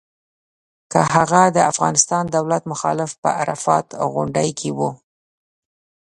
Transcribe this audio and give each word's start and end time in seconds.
که 0.91 0.99
هغه 1.13 1.43
د 1.55 1.57
افغانستان 1.71 2.23
دولت 2.37 2.63
مخالف 2.71 3.11
په 3.21 3.29
عرفات 3.41 3.85
غونډۍ 4.13 4.49
کې 4.59 4.71
و. 4.77 4.79